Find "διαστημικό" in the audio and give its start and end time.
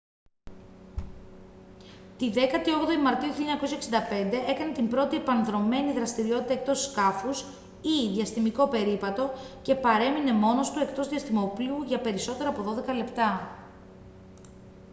8.13-8.67